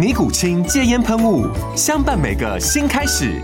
[0.00, 1.46] 尼古清戒烟喷雾，
[1.76, 3.38] 相伴每个新开始。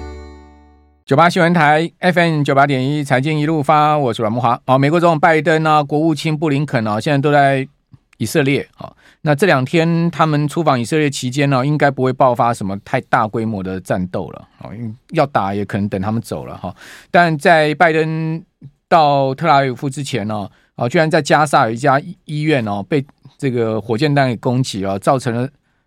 [1.04, 4.58] 九八新闻台 FM 九八点一，财经一路发，我是阮木华。
[4.64, 7.68] 哦，美国总统拜登啊，国务卿布林肯啊，现在都在
[8.16, 8.66] 以色列。
[8.78, 14.48] 啊，那这两天他们出访以色列期间呢，应该不会爆发什么太大规模的战斗了。
[14.62, 14.70] 哦，
[15.10, 16.74] 要打也可能等他们走了哈。
[17.10, 18.42] 但在拜登
[18.88, 23.04] 到特拉维夫之前呢，啊，居然在加萨有一家医院哦，被
[23.36, 25.46] 这个火箭弹给攻击啊，造成了。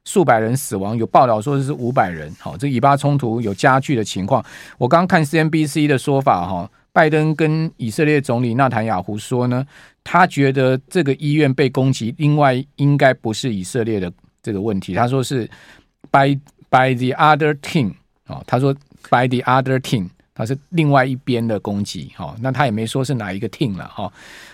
[0.10, 2.34] 数百人死亡，有报道说是五百人。
[2.40, 4.44] 好，这以巴冲突有加剧的情况。
[4.80, 9.64] 我刚看 CNBC 的说法，哈，拜登跟以色列总理纳坦雅胡说呢，
[10.04, 14.96] 他觉得这个医院被攻击，另外应该不是以色列的这个问题。
[14.96, 15.48] 他说是
[16.10, 16.36] by
[16.72, 17.94] by the other team，
[18.26, 18.74] 哦，他说
[19.12, 20.10] by the other team。
[20.40, 24.10] 它是另外一边的攻击，哈，那他也没说是哪一个 team 了，哈，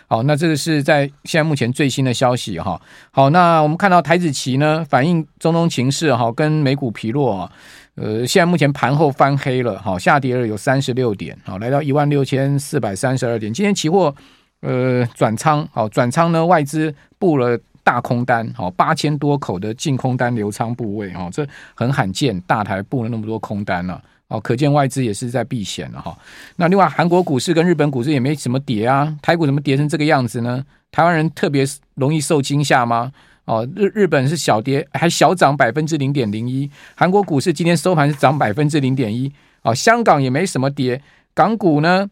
[0.07, 7.51] 好，那这个是在现在目前最新的消息，哈，好，那我们看到台指期呢，反映中东情势，哈，跟美股疲弱啊，
[7.93, 14.15] 呃，现在目前盘后翻黑了，哈，下跌了有三十六点，好，来到一万六千四百三十二点，今天期货
[14.61, 24.01] 呃转仓，好，转仓呢外资布了大空单，好，八千多口的净空单留仓部位，哈，这很罕见，大台布了那么多空单了。
[24.27, 26.17] 哦，可见外资也是在避险了哈。
[26.55, 29.15] 那另外，韩国股市跟日本股市也没什么跌啊。
[29.21, 30.65] 台股怎么跌成这个样子呢？
[30.91, 31.63] 台湾人特别
[31.93, 33.11] 容易受惊吓吗？
[33.45, 36.67] 哦，日日本是小跌，还小涨百分之零点零一。
[36.95, 39.31] 韩国股市今天收盘是涨百分之零点一。
[39.61, 40.99] 哦，香港也没什么跌。
[41.35, 42.09] 港股呢，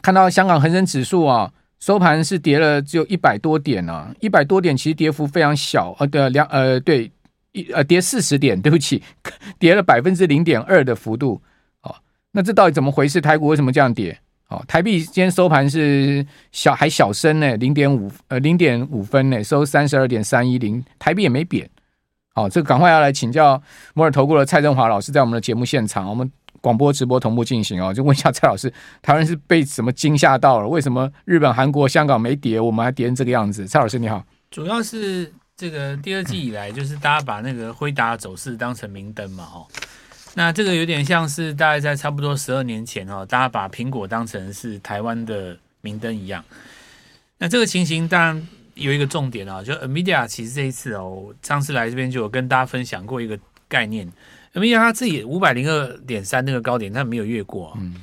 [0.00, 5.94] 看到香港恒生指数啊，收盘是跌了只有一百多点啊，一百多点其实跌幅非常小。
[5.98, 7.10] 呃，对，两呃对。
[7.72, 9.02] 呃，跌四十点， 对不起，
[9.58, 11.40] 跌了百分之零点二的幅度。
[11.82, 11.94] 哦，
[12.32, 13.20] 那这到底怎么回事？
[13.20, 14.18] 台股为什么这样跌？
[14.48, 21.68] 哦，台币今天收盘是小还小升呢，零点五呃零点五分呢，收三十二点三一零，台币也没贬。
[22.32, 23.60] 好，这个赶快要来请教
[23.94, 26.30] 摩尔投顾的蔡振华老师，在我们的节目现场，我们
[26.60, 28.72] 广播直播同步进行哦，就问一下蔡老师，
[29.02, 30.68] 台湾是被什么惊吓到了？
[30.68, 33.66] 为什么日本、韩国、香港没跌，我们还跌成这个样子？
[33.66, 35.32] 蔡老师你好，主要是。
[35.56, 39.66] 这个第二季以来，就是大家把那个辉达走势当成明灯嘛，哦，
[40.34, 46.44] 那这个有点像是大概在差不多十二年前，哦，大家把苹果当成是台湾的明灯一样。
[47.38, 54.06] 那这个情形当然有一个重点啊，就 NVIDIA 其实这一次哦，上次来这边就有跟大家分享过一个概念
[54.52, 57.94] ，NVIDIA 它自己五百零二点三那个高点，它没有越过，嗯，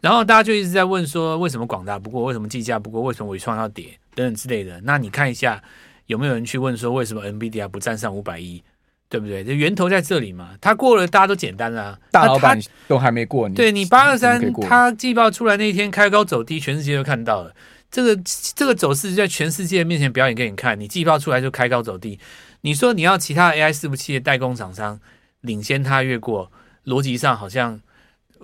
[0.00, 4.80] 然后大家就一直在问说，为什么广达不过，为什么计价不过，为什么伟创要跌等等之类的。
[4.80, 5.62] 那你看一下。
[6.08, 8.62] 有没有人去问说，为什么 NVIDIA 不站上五百亿？
[9.10, 9.42] 对不对？
[9.42, 10.50] 这源头在这里嘛。
[10.60, 11.98] 他过了，大家都简单啦。
[12.10, 17.54] 大老板都还没过，对你八二三，他季报出来那一天开高走低，全世界都看到了。
[17.90, 18.14] 这个
[18.54, 20.78] 这个走势在全世界面前表演给你看。
[20.78, 22.18] 你季报出来就开高走低，
[22.60, 25.00] 你说你要其他 AI 伺服器的代工厂商
[25.40, 26.52] 领先他越过，
[26.84, 27.80] 逻辑上好像，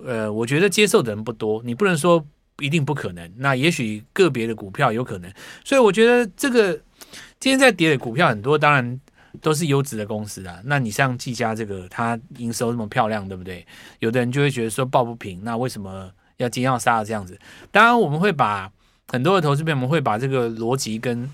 [0.03, 1.61] 呃，我觉得接受的人不多。
[1.63, 2.25] 你不能说
[2.57, 5.31] 一定不可能，那也许个别的股票有可能。
[5.63, 6.79] 所以我觉得这个。
[7.45, 8.99] 今天在跌的股票很多，当然
[9.39, 10.59] 都是优质的公司啊。
[10.63, 13.63] 那你像技嘉这个，它营收这么漂亮，对不对？
[13.99, 17.39] 有的人就会觉得说抱不平，那为什么要今天要杀这样子？
[17.71, 18.71] 当然，我们会把
[19.09, 21.29] 很多的投资者，我们会把这个逻辑跟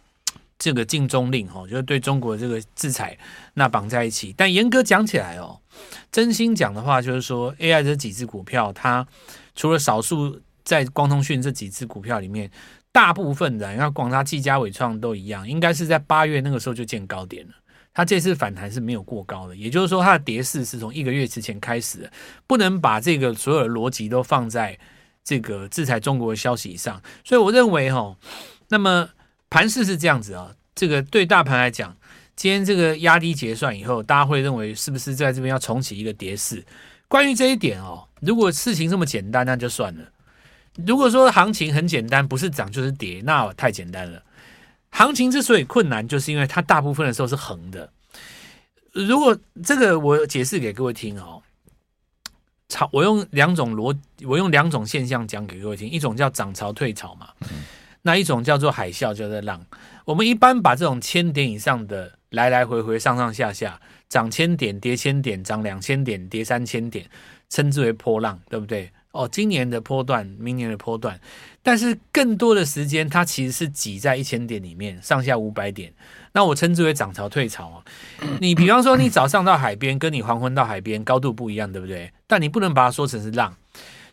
[0.58, 3.18] 这个禁中令哦，就是对中国这个制裁
[3.52, 4.34] 那绑在一起。
[4.34, 5.60] 但严格讲起来哦，
[6.10, 9.06] 真心讲的话，就是说 AI 这几只股票，它
[9.54, 12.50] 除了少数在光通讯这几只股票里面。
[12.92, 17.54] 大部分的，你看广达、技嘉、伟创都一样，应该是在八月那个时候就见高点了。
[17.92, 22.12] 它这次反弹是没有过高的，也就是说它的跌势是从一个月之前开始的。
[22.46, 24.78] 不能把这个所有的逻辑都放在
[25.24, 27.02] 这个制裁中国的消息上。
[27.24, 28.16] 所以我认为哈，
[28.68, 29.08] 那么
[29.48, 31.96] 盘势是这样子啊，这个对大盘来讲，
[32.36, 36.64] 今天这个压低结算以后，大家会认为是不是在这边要重启一个跌势？
[37.08, 40.04] 关于这一点哦，如果事情这么简单，那就算了。
[40.86, 44.22] 如果说行情很简单，不是涨就是跌，那太简单了。
[44.90, 47.90] 行情之所以困难，就是因为它大部分的时候是横的。
[48.92, 51.40] 如果这个我解释给各位听哦，
[52.68, 57.28] 潮我用两种逻，我用两种现象讲给各位听，一种叫涨潮退潮嘛，
[58.02, 59.64] 那一种叫做海啸，叫做浪。
[60.04, 67.08] 我们一般把这种千点以上的来来回回上上下下涨千点跌千点涨两千点跌三千点，
[67.48, 68.90] 称之为波浪，对不对？
[69.12, 71.18] 哦，今年的波段，明年的波段，
[71.62, 75.92] 但是更多的时间，它其实是挤在一千点里面，上下五百点。
[76.32, 77.82] 那我称之为涨潮退潮啊。
[78.40, 82.12] 你比方说，你早上到海边，跟你黄昏到海边高度不一样，对不对？
[82.28, 83.56] 但你不能把它说成是浪。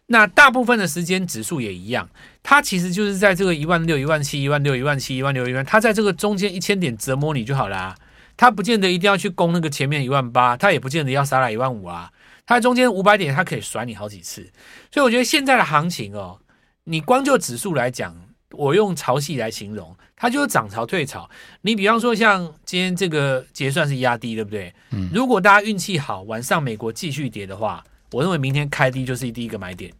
[0.07, 2.09] 那大部分的时间指数也一样，
[2.41, 7.95] 它其实就是在这个一万六、一万七、一万六、一万七、一万六、一万，它在这个中间一千点折磨你就好啦。
[8.35, 12.11] 它不见得一定要去攻那个前面一万八，它也不见得要杀来一万五啊。
[12.47, 14.41] 它在中间五百点，它可以甩你好几次，
[14.89, 16.39] 所以我觉得现在的行情哦，
[16.85, 18.15] 你光就指数来讲，
[18.51, 21.29] 我用潮汐来形容，它就是涨潮退潮。
[21.61, 24.73] 你比方说像今天这个结算是压低，对不对？
[24.91, 25.09] 嗯。
[25.13, 27.83] 如果大家运气好，晚上美国继续跌的话，
[28.13, 29.91] 我认为明天开低就是第一个买点，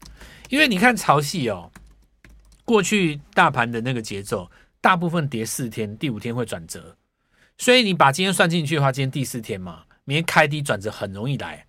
[0.47, 1.69] 因为你看潮汐哦，
[2.63, 6.95] 过去大盘的那个节奏，大部分跌四天，第五天会转折，
[7.57, 11.66] 所以你把今天算进去的话，今天第四天嘛，明天开低转折很容易来。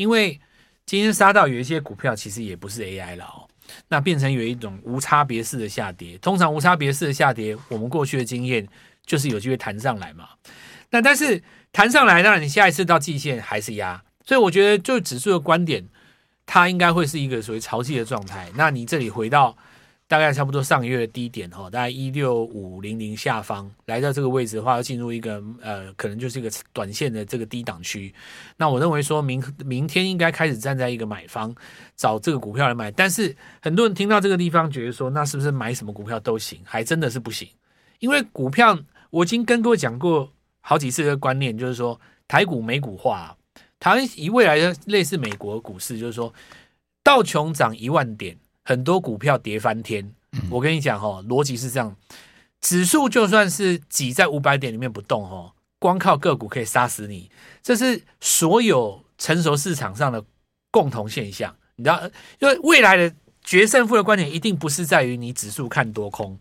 [0.00, 0.40] 因为
[0.86, 3.44] 今天杀到有一些股票其实也不是 AI 了哦，
[3.88, 6.16] 那变成有一种无差别式的下跌。
[6.22, 8.66] 通常无差别式的下跌，我们过去的经验
[9.04, 10.30] 就是有机会弹上来嘛。
[10.88, 15.86] 那但是弹上来，当然你下一次到季线还是压，所以我觉得就指数的观点，
[16.46, 18.48] 它应该会是一个属于潮汐的状态。
[18.54, 19.54] 那你这里回到。
[20.10, 28.12] 大概差不多上个月的低点哈，大概一六五零零下方来到这个位置的话，要进入一个呃，可能就是一个短线的这个低档区。
[28.56, 31.54] 那我认为说明明天应该开始站在一个买方
[31.94, 36.60] 找这个股票来买，但是很多人听到这个地方觉得说，那是不是买什么股票都行？
[36.64, 37.48] 还真的是不行，
[38.00, 38.76] 因为股票
[39.10, 40.28] 我已经跟各位讲过
[40.60, 43.36] 好几次的观念，就是说台股美股化，
[43.78, 46.34] 台湾以未来的类似美国股市，就是说
[47.04, 48.36] 道琼涨一万点。
[48.70, 50.14] 很多股票跌翻天，
[50.48, 51.96] 我跟你讲哦，逻辑是这样，
[52.60, 57.28] 指数就算是挤在五百点里面不动哦，光靠个股可以杀死你，
[57.64, 60.22] 这是所有成熟市场上的
[60.70, 61.52] 共同现象。
[61.74, 62.00] 你知道，
[62.38, 63.12] 因为未来的
[63.42, 66.38] 决胜负的观点一定不是在于你指数看多空。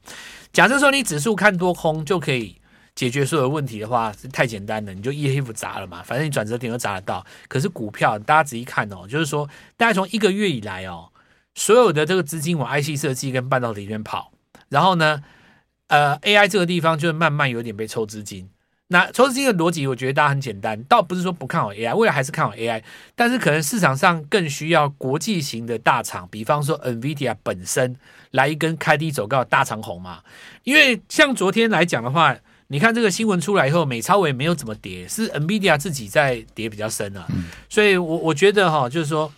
[0.54, 2.56] 假设说你指数看多空就可以
[2.94, 7.26] 解决所有问题的话，是太简单了，你就 ETF 砸了嘛，反正你转折点都砸得到。
[7.48, 11.10] 可是股票，大家仔细看哦，就是说，大家从一个月以来哦。
[11.56, 14.32] 所有的这个资金往 IC 设计跟半导体里面跑，
[14.70, 15.22] 然后呢，
[15.88, 18.50] 呃，AI 这个地方就慢慢有点被抽资金。
[18.92, 22.82] 那抽资金的逻辑，我觉得大家很简单，倒不是说不看好 AI，未来还是看好 AI，
[23.16, 27.96] 但是可能市场上更需要国际型的大厂，比方说 NVIDIA 本身
[28.32, 30.24] 来一根开低走高的大长红嘛。
[30.64, 32.36] 因为像昨天来讲的话，
[32.70, 37.28] 你看这个新闻出来以后，美超微没有怎么跌，是 NVIDIA 自己在跌比较深啊。
[37.70, 39.32] 所以我我觉得哈，就是说。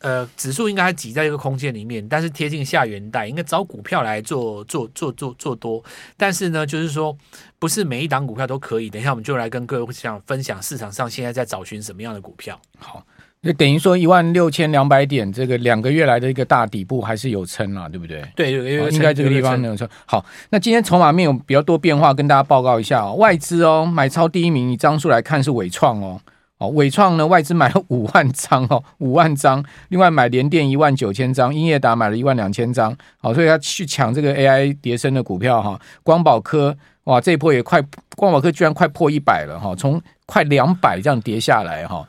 [0.00, 5.82] 呃，指数应该还挤在一个空间里面，但是贴近下元带，应该找股票来做做做做做多。
[6.16, 7.14] 但是呢，就是说
[7.58, 8.88] 不是每一档股票都可以。
[8.88, 12.58] 等一下我们就来跟各位想分享市场上现在在找寻什么样的股票。
[12.78, 13.04] 好，
[13.42, 18.24] 那等于说一万六千两百点，这个两个月来的一个大底部还是有撑啊，对不对？
[18.34, 19.86] 对，有有应该这个地方能有撑。
[20.06, 23.14] 好，那今天筹码面有比较多变化，跟大家报告一下哦。
[23.16, 26.18] 外资哦，买超第一名，以张数来看是伟创哦。
[26.60, 29.64] 哦，伟创呢，外资买了 五万张哦，五万张。
[29.88, 32.94] 另外买联电一万九千张，英业达买了一万两千张。
[33.18, 35.80] 好，所以他去抢这个 AI 跌升的股票哈。
[36.02, 37.82] 光宝科哇，这一波也快，
[38.14, 42.06] 光宝科居然快破一百了哈，从快两百这样跌下来哈。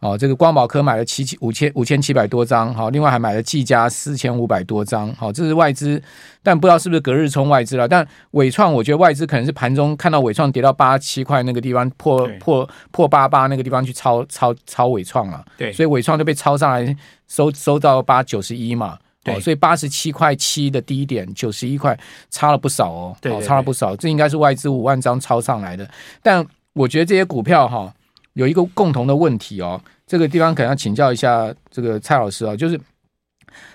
[0.00, 6.02] 哦，这个光宝科买了七七五千五千七百多张，好，另外还买了技嘉四千五百多张，好，这是外资，
[6.42, 7.86] 但不知道是不是隔日冲外资了。
[7.86, 16.96] 但伟创，我觉得外资可能是盘中看到伟创跌到八七块那个地方破破破八八那个地方去抄抄抄伟创了，对，所以伟创就被抄上来
[17.28, 21.94] 收收到八九十一嘛，对，所以八十七块七的低点九十一块
[22.30, 25.86] 差了不少哦，对，差了不少，这应该是外资五万张抄上来的。
[26.22, 26.42] 但
[26.72, 27.92] 我觉得这些股票哈。
[28.40, 32.80] 有一个共同的问题哦，这个地方可能要请教一下这个蔡老师啊，就是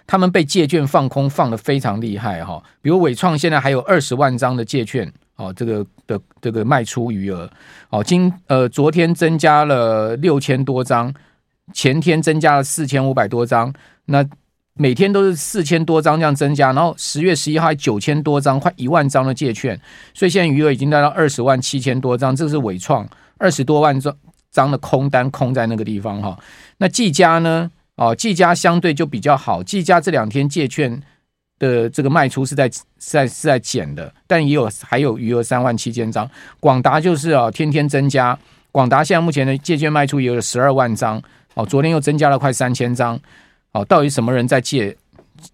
[0.07, 7.48] 他们被借券放空放的非常厉害哈，比如伟创现在还有二十万张的借券哦，这个的这个卖出余额
[7.91, 11.13] 哦，今呃昨天增加了六千多张，
[11.72, 13.72] 前天增加了四千五百多张，
[14.05, 14.25] 那
[14.74, 19.79] 每天都是四千多张这样增加，然后十月十一号九千多张，快一万张的借券，
[20.15, 23.07] 所以现在余额已经达到二十万七千多张，这是伟创
[23.38, 24.15] 二十多万张。
[24.55, 26.39] 张的空单空在那个地方哈，
[26.77, 27.69] 那技嘉呢？
[27.97, 31.01] 哦，技嘉相对就比较好，技嘉这两天借券
[31.59, 36.29] 的这个卖出是在是在是在减的，但也有还有余额三万七千张。
[36.62, 38.38] 广达就是啊，天天增加，
[38.71, 41.21] 广达现在目前的借券卖出也有十二万张，
[41.55, 43.19] 哦，昨天又增加了快三千张，
[43.74, 44.95] 哦，到底什么人在借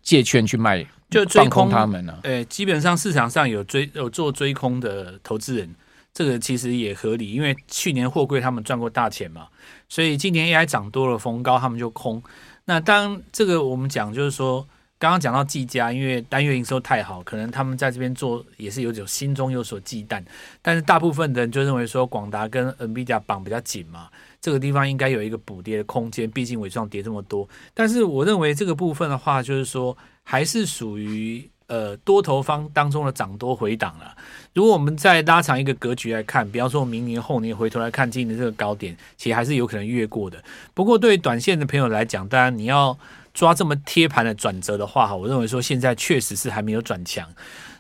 [0.04, 0.86] 借券去卖？
[1.12, 2.20] 就追空他们呢、啊？
[2.24, 5.70] 诶，基本上市场上有追有做追空的投资人，
[6.14, 9.48] 这个其实也合理，因为去年货柜他们赚过大钱嘛，
[9.88, 12.22] 所以今年 AI 涨多了，逢高他们就空。
[12.66, 14.68] 那当这个我们讲就是说，
[15.00, 20.24] 刚刚讲到技嘉，因为单月营收太好，可能他们在这边做也是有种心中有所忌惮，
[20.62, 27.48] 但是大部分的人就认为说，广达跟 NVIDIA 绑比较紧嘛，这个地方应该有一个补跌的空间，毕竟纬创跌这么多。
[27.74, 29.98] 但是我认为这个部分的话，就是说。
[30.24, 34.14] 还是属于呃多头方当中的涨多回档了。
[34.54, 40.44] 如果我们再拉长一个格局来看，比方说明年后年回头来看今年这个高点，其实还是有可能越过的。
[40.74, 42.98] 不过对于短线的朋友来讲，当然你要
[43.34, 47.26] 抓这么贴盘的转折的话，哈，我认为说现在确实是还没有转强。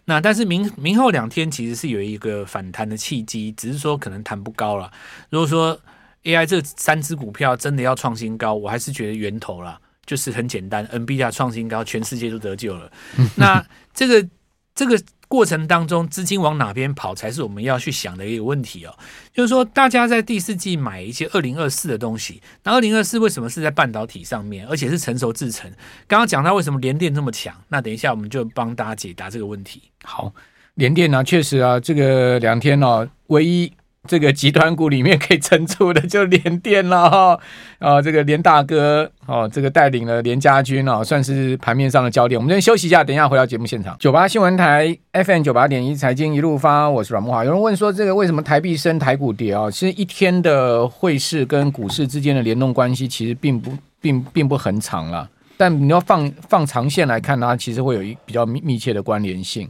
[0.05, 4.89] 那但是明明后两天其实是有一个反弹的契机，只是说可能弹不高了。
[5.29, 5.77] 如果说
[6.23, 9.77] AI 这三只股票真的要创新高，我还是觉得源头了。
[10.11, 12.91] 就是很简单，NBA 创新高，全世界都得救了。
[13.37, 14.27] 那这个
[14.75, 18.93] 这个过程当中，资金往哪边跑，才是我们要去想的一个问题哦。
[19.33, 25.71] 就是说，大家在第四季买一些二零二四的东西，那二零二四为什么是在半导体上面，而且是成熟制程？
[26.09, 29.81] 刚刚讲到为什么联电这么强，那等一下我们就帮大家解答这个问题。
[30.03, 30.33] 好，
[30.73, 33.71] 联电呢、确实啊，这个两天呢、哦，唯一。
[34.07, 37.39] 这个集团股里面可以撑住的就联电了哈，
[37.77, 42.37] 啊， 这个联大哥哦，这个带领了联家军哦，算是盘面上的焦点。
[42.39, 43.95] 我们先休息一下，等一下回到节目现场。
[43.99, 47.45] 九八新闻台 FM 九八点一财经一路发，我是阮慕驊。
[47.45, 49.69] 有人问说，这个为什么台币升台股跌啊？
[49.69, 59.69] 其实一天的汇市跟股市之间的联动关系其实并不并并不很长了，但你要放放长线来看它，其实会有一比较密密切的关联性。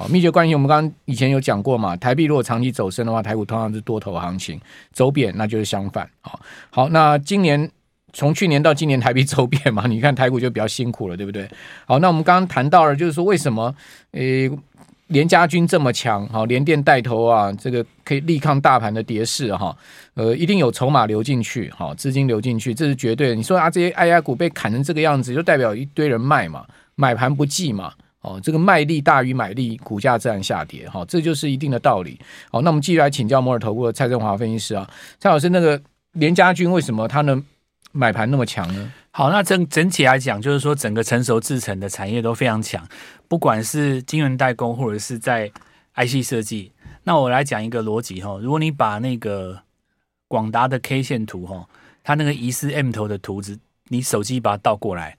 [0.00, 4.58] 好，密切关系，我们刚刚以前有讲过嘛，台币如果长期走升的话，台股通常是多头行情；
[4.94, 6.08] 走贬那就是相反。
[6.22, 6.40] 好，
[6.70, 7.70] 好，那今年
[8.14, 11.46] 从去年到今年台币走贬嘛，你看台股就比较辛苦了，对不对？
[11.84, 13.74] 好，那我们刚刚谈到了，就是说为什么
[14.12, 14.50] 诶
[15.08, 16.26] 联家军这么强？
[16.28, 19.76] 好，联电带头啊，这个可以力抗大盘的跌势哈。
[20.14, 23.34] 呃，一定有筹码流进去，好，资金流进去，这是绝对的。
[23.34, 26.64] 你说啊，这些 AI 股被砍成这个样子，就代表一堆人卖嘛，
[26.94, 27.92] 买盘不济嘛。
[28.22, 30.88] 哦，这个卖力大于买力，股价自然下跌。
[30.88, 32.20] 哈、哦，这就是一定的道理。
[32.50, 35.80] 好，那我们继续来请教摩尔投顾的蔡振华分析师啊，蔡老师，那个
[36.12, 37.42] 联家军为什么他能
[37.92, 38.92] 买盘那么强呢？
[39.10, 42.86] 好，那整整体来讲，就是说整个成熟制成的产业都非常强，
[43.26, 45.50] 不管是晶圆代工或者是在
[45.94, 46.72] IC 设计。
[47.04, 49.58] 那我来讲一个逻辑哈，如果你把那个
[50.28, 51.66] 广达的 K 线图哈，
[52.04, 53.58] 它那个疑似 M 头的图纸，
[53.88, 55.16] 你手机把它倒过来，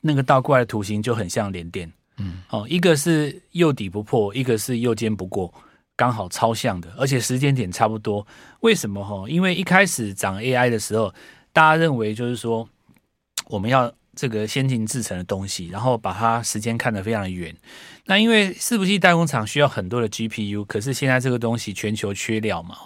[0.00, 1.92] 那个倒过来的图形就很像联电。
[2.20, 5.52] 嗯，哦，一个是右底不破，一个是右肩不过，
[5.96, 8.26] 刚好超像的，而且时间点差不多。
[8.60, 9.02] 为什么？
[9.02, 11.12] 哈，因为一开始涨 AI 的时候，
[11.52, 12.68] 大家认为就是说
[13.48, 17.56] 我们要这个先进制程的东西，然后把它时间看得非常的远。
[18.04, 22.76] 那因为伺服器代工厂需要很多的 GPU，可是现在这个东西全球缺料嘛。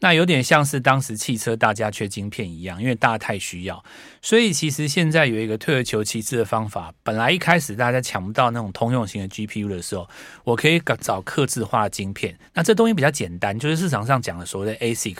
[0.00, 3.82] 那有点像是当时汽车大家缺晶片一样，因为大家太需要，
[4.26, 6.92] 所以其实现在有一个退而求其次的方法。
[7.04, 10.08] 本来一开始大家抢不到那种通用型的 GPU 的时候，
[10.42, 12.36] 我可以找刻字化的晶片。
[12.52, 15.16] 那这东西比较简单，就是市场上讲的所谓的 ASIC。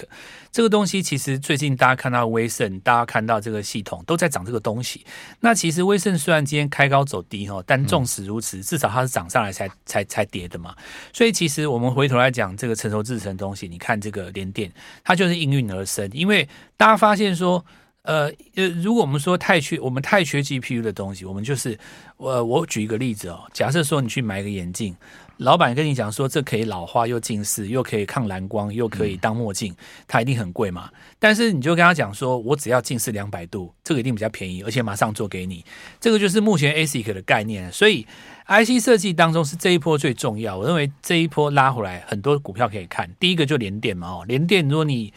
[0.51, 5.07] 这个东西其实最近大家看到威盛，大家看到这个系统都在涨这个东西。
[5.39, 10.75] 那其实威盛虽然今天开高走低哈，但纵使如此，至少它是涨上来才才才跌的嘛。
[11.13, 14.73] 所以其实我们回头来讲这个成熟制程的东西，你看这个联电。
[15.05, 17.65] 它就是应运而生，因为大家发现说，
[18.07, 21.79] 呃呃，如果我们说太缺，我们太缺 GPU 的东西，我们就是，
[22.17, 24.97] 呃，我举一个例子哦，假设说你去买一个眼镜，
[25.39, 29.75] 老板跟你讲说这可以老花又近视，又可以抗蓝光，又可以当墨镜，
[30.07, 30.89] 它一定很贵嘛。
[31.19, 35.65] 但是你就跟他讲说，我只要近视两百度，这个一定比较便宜，而且马上做给你。
[36.01, 38.07] 这个就是目前 ASIC 的概念，所以。
[38.49, 43.11] IC 设计当中是这一波最重要，我认为这一波拉回来很多股票可以看。
[43.19, 45.13] 第一个就联电嘛，哦，联电如果你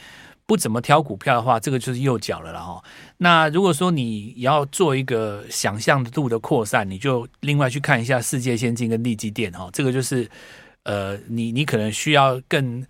[0.50, 2.84] 不怎么挑股票的话，这个就是右脚了啦，哈。
[3.18, 10.28] 那如果说你要做一个想象度的扩散，你就另外去看一下世界先进跟利基电，哈，这个就是
[10.86, 12.84] 呃，你你可能需要更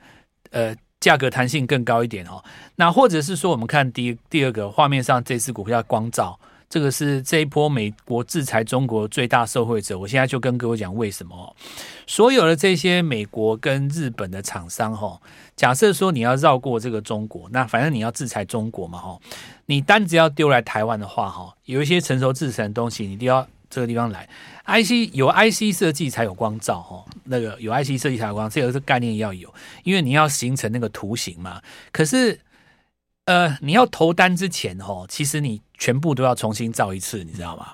[0.52, 2.42] 呃价格弹性更高一点，哦。
[2.78, 6.40] 那或者是说我们看第第二个画面上这支股票光照。
[6.70, 9.98] 这个是这一波美国制裁中国最大受惠者。
[9.98, 11.56] 我现在就跟各位讲为什么。
[12.06, 15.20] 所有的这些美国跟日本的厂商，哈，
[15.56, 19.20] 假设说你要绕过这个中国，那反正你要制裁中国嘛，哈，
[19.66, 24.30] 你单子要丢来台湾的话，哈，有一些成熟制成的东西，你都要这个地方来。
[24.68, 29.52] IC 有 IC 设计才有光罩，哈，那个有 IC 设计才有光，这个是概念要有，
[29.84, 31.62] 因为你要形成那个图形嘛。
[31.92, 32.40] 可是。
[33.26, 37.70] 呃，你要投单之前哦，其实你全部都要重新造一次，你知道吗？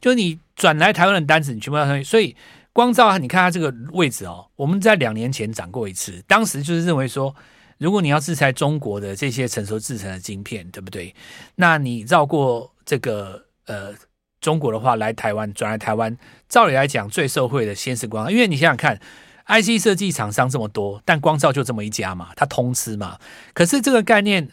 [0.00, 2.04] 就你转来台湾的单子，你全部要重新。
[2.04, 2.34] 所以
[2.72, 7.32] 光照，你看它这个位置哦，我们在两年前涨过一次，当时就是认为说，
[7.78, 11.14] 如果你要制裁中国的这些成熟制程的晶片，对不对？
[11.54, 13.94] 那你绕过这个呃
[14.40, 16.16] 中国的话，来台湾转来台湾，
[16.48, 18.98] 照理来讲最受惠的先是光，因为你想想看
[19.46, 23.18] ，IC 设计厂商这么多，但光照就这么一家嘛，它通吃嘛。
[23.52, 24.50] 可是这个概念。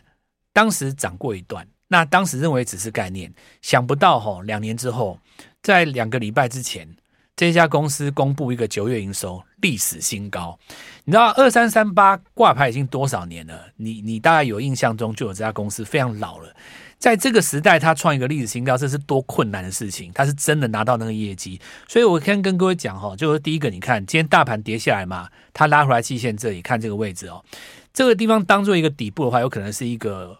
[0.51, 5.19] 当时涨过一段，那当时认为只是概念，想不到哈，两年之后，
[5.61, 6.87] 在两个礼拜之前，
[7.35, 10.57] 这家公司公布一个九月营收历史新高。
[11.03, 13.65] 你知道二三三八挂牌已经多少年了？
[13.75, 16.55] 你你大概有印象中就有这家公司非常老了，
[16.99, 20.11] 在这个时代它创一个历史新高，这是多困难的事情。
[20.13, 27.43] 它是真的拿到那个业绩，所以我先跟各位讲哈，就是第一个，你看今天大盘跌下来嘛，它拉回来季线这里，看这个位置哦。
[27.91, 30.37] 这个地方当做一个底部的话，有可能是一个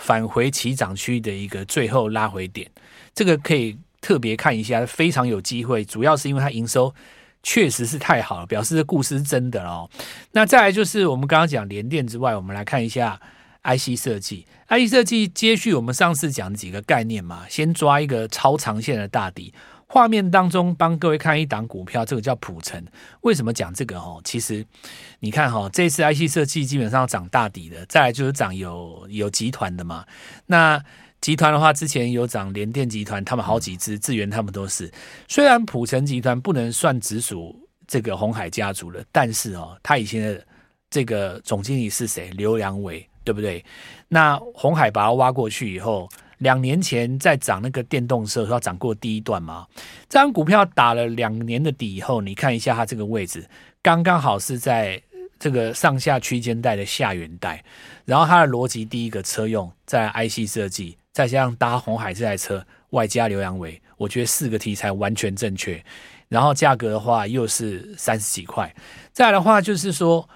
[0.00, 2.68] 返回起涨区的一个最后拉回点。
[3.14, 5.84] 这个可以特别看一下，非常有机会。
[5.84, 6.92] 主要是因为它营收
[7.42, 9.88] 确实是太好了，表示这故事是真的哦。
[10.32, 13.20] 那再来就是我们刚刚讲联电之外，我们来看一下
[13.62, 14.46] IC 设计。
[14.68, 19.52] IC 设计接续我们上次讲几个概念嘛，先抓一个超长线的大底。
[19.92, 22.80] 画面当中帮各位看一档股票，这个叫普成。
[23.22, 23.98] 为什么讲这个？
[23.98, 24.64] 哦，其实
[25.18, 30.06] 你看哈，这次 IC 设计基本上涨大底的，再来就是涨有有集团的嘛。
[30.46, 30.80] 那
[31.20, 34.88] 集团的话，之前有涨联电集团，他们好几只智源他们都是。
[35.26, 40.46] 虽然普成集团不能算直属这个鸿海家族了，但是哦，他以前的
[40.88, 42.30] 这个总经理是谁？
[42.30, 43.64] 刘良伟，对不对？
[44.06, 46.08] 那红海把他挖过去以后。
[46.40, 49.66] 两年前在涨那个电动车，要涨过第一段吗？
[50.08, 53.46] 这张股票打了两年的底以后，你看一下它这个位置，
[53.82, 55.00] 刚刚好是在
[55.38, 57.62] 这个上下区间带的下缘带。
[58.06, 65.82] 然后它的逻辑，第一个车用，在 IC 设计，再加上搭红海这台车，外加刘扬伟，我觉得四个题材完全正确。
[66.28, 68.74] 然后价格的话又是三十几块。
[69.12, 70.26] 再的话就是说，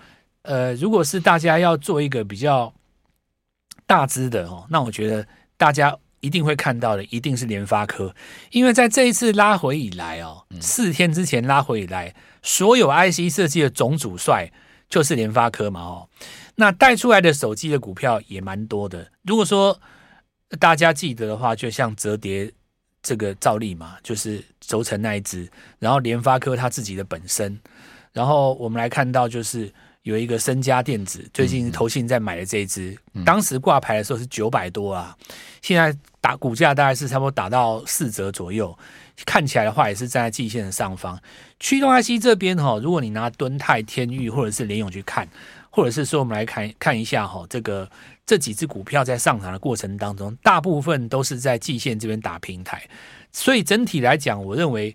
[0.43, 2.71] 呃，如果是大家要做一个比较
[3.87, 5.27] 大支的哦，那我觉得。
[5.57, 8.15] 大家一定会看到的，一定是联发科，
[8.51, 14.51] 因为在这一次拉回以来哦，四天之前拉回以来，所有 IC 设计的总主帅
[14.89, 16.09] 就是联发科嘛哦，
[16.57, 19.11] 那带出来的手机的股票也蛮多的。
[19.23, 19.79] 如果说
[20.59, 22.51] 大家记得的话，就像折叠
[23.03, 27.61] 这个照例嘛，就是轴承那一只，然后联发科它自己的本身，
[28.13, 29.73] 然后我们来看到就是。
[30.05, 35.17] 有一个身家电子，最近投信在买的这一支，嗯嗯、当时挂牌的时候是九百多啊，
[35.63, 38.79] 现在打股价大概是差不多打到四折左右，
[39.25, 41.19] 看起来的话也是站在季线的上方。
[41.59, 45.27] 驱动 IC 这边哈，如果你拿敦泰、天域或者是联勇去看，
[45.71, 47.91] 或者是说我们来看看一下哈，这个
[48.27, 52.83] 这几只股票在上涨的过程当中，大部分都是在季线这边打平台，
[53.33, 54.95] 所以整体来讲，我认为。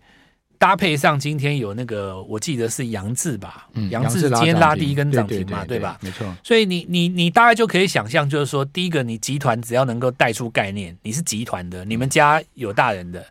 [0.59, 5.97] 搭配上今天有那个，我记得是杨志吧，杨志今天拉第一根涨停嘛，对吧？
[6.01, 6.27] 没错。
[6.43, 13.25] 所以你你你大概就可以想象，就是说，第一个，你集团只要能够带出概念，你是集团的，你们家有大人的，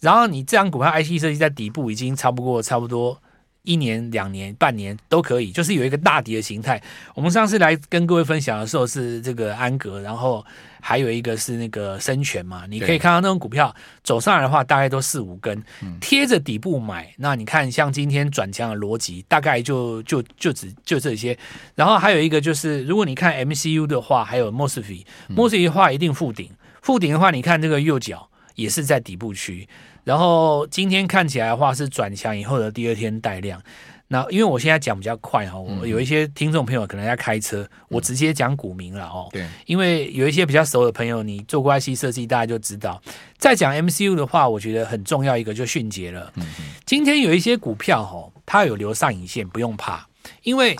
[0.00, 3.18] 然后你这张股票 IC 设计在底部已经超不过差不多。
[3.64, 6.80] 一年、两年、半年都可以，就是有一个大底的形态。
[7.14, 10.44] 我们上次来跟各位分享的时候是这个安格，然后
[10.82, 12.64] 还有一个是那个生全嘛。
[12.68, 15.62] 你可以看到那种股票走上来的话，大概都四五根，
[15.98, 17.10] 贴着底部买。
[17.16, 21.36] 那你看，像今天转强的逻辑，大概就就就只就这些。
[21.74, 26.50] 然后还有一个就是，如果你看 MCU 的话，还有 Mosfet，Mosfet 的话一定附顶，
[26.82, 29.68] 附顶的话，你看这个右脚也是在底部区。
[30.04, 33.62] 然后今天看起来的话是转强以后的第二天带量，
[34.08, 39.28] 那因为我现在讲比较快哈，我有一些听众朋友可能在开车，我直接讲股名了哦。
[39.32, 43.00] 对，因为有一些比较熟的朋友，你做过 IC 设计，大家就知道。
[43.38, 46.30] 再讲 MCU 的话，我觉得很重要一个就迅捷了。
[46.36, 46.44] 嗯
[46.84, 50.06] 今天有一些股票哈，它有留上影线，不用怕，
[50.42, 50.78] 因为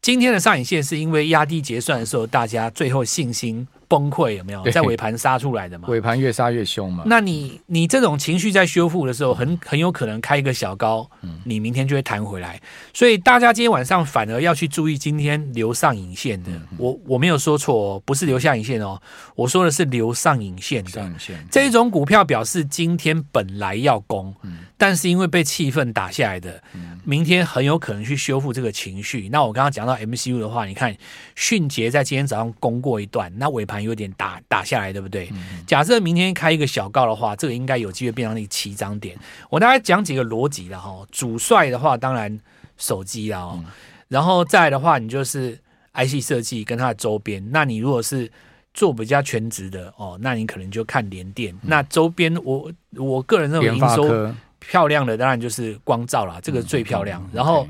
[0.00, 4.62] 今天的上影线是因为压低结算的时候，大家最后信心崩溃，有没有？
[4.70, 5.88] 在尾盘杀出来的嘛？
[5.88, 7.04] 尾盘越杀越凶嘛？
[7.06, 11.08] 那你你这种情绪在修复的时候，很很有可能开一个小高，
[11.44, 12.60] 你明天就会弹回来。
[12.92, 16.50] 所以大家今天晚上反而要去注意今天留上影线的。
[16.76, 19.00] 我我没有说错哦，不是留下影线哦，
[19.34, 20.90] 我说的是留上影线的。
[20.90, 24.34] 上影线这一种股票表示今天本来要攻，
[24.80, 26.62] 但是因为被气氛打下来的，
[27.04, 29.28] 明天很有可能去修复这个情绪。
[29.28, 30.96] 那我刚刚讲到 MCU 的话，你看
[31.34, 35.28] 迅捷在今天早上攻过一段，那尾盘有点打打下来，对不对？
[35.66, 39.18] 假设明天开一个小高的话，这个应该有机会变成那个起涨点。
[39.50, 41.04] 我大概讲几个逻辑了哈。
[41.10, 42.38] 主帅的话，当然
[42.76, 43.64] 手机了哦，
[44.06, 45.58] 然后再来的话，你就是
[45.94, 47.44] IC 设计跟它的周边。
[47.50, 48.30] 那你如果是
[48.72, 51.52] 做比较全职的哦，那你可能就看联电。
[51.62, 54.32] 那周边我我个人认为营收。
[54.68, 57.26] 漂亮的当然就是光照啦，这个最漂亮。
[57.32, 57.66] 然后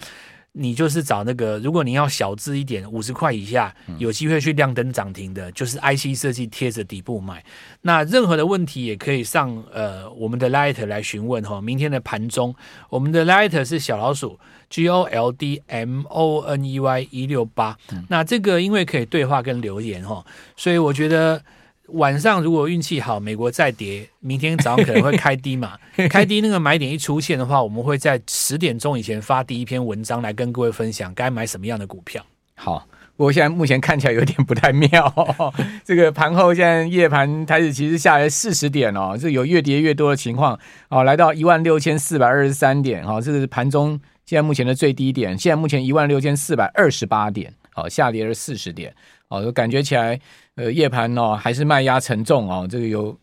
[0.50, 7.44] 你就是找那个，如果你要小资一点，五十块以下有机会去亮灯涨停的，就是 IC 设计贴着底部买。
[7.82, 11.60] 那任何的问题也可以上呃我们的 Light 来询问哈。
[11.60, 12.52] 明天的盘中，
[12.90, 14.36] 我们的 Light 是小老鼠
[14.68, 17.78] G O L D M O N E Y 一六八。
[18.08, 21.40] 那这个因为可以对话跟留言哈，所以我觉得。
[21.88, 25.78] 晚上如果运气好，美国再跌，明天早上可能会开低嘛？
[26.10, 32.24] 开低那个买点一出现的话，我们会在十点钟以前发第一篇文章来跟各位分享该买什么样的股票。
[32.54, 40.58] 好，我现在目前看起来有点不太妙，哦， 这个盘后现在夜盘开始其实下来四十点哦，这有越跌越多的情况
[40.90, 48.94] 哦，来到一万六千四百二十三点哦，这个是盘中现在目前的最低点，现在目前一万六千四百二十八点，哦，下跌了四十点。
[49.28, 50.18] 哦，感觉起来，
[50.56, 52.66] 呃，夜盘哦还是卖压沉重哦。
[52.68, 53.16] 这个有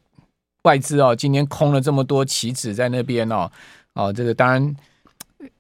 [0.63, 3.51] 外资哦，今天空了这么多棋子在那边哦，
[3.93, 4.75] 哦，这个当然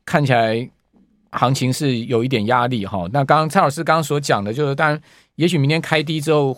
[0.05, 0.69] 看起来
[1.31, 3.09] 行情是有一点压力哈、哦。
[3.11, 5.01] 那刚刚蔡老师刚刚所讲的，就是当然
[5.35, 6.57] 也许明天开低之后，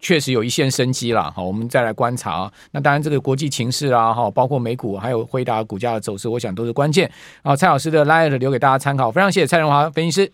[0.00, 1.30] 确实有一线生机了。
[1.30, 2.52] 好、我们再来观察啊。
[2.72, 7.10] 那当然这个国际情势啊，哈，包括美股还有辉达股价的走势，我想都是关键。
[7.42, 10.30] 啊，蔡老师的 Line 留给大家参考，非常谢谢蔡荣华分析师。